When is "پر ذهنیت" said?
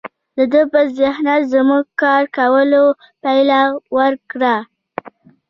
0.71-1.41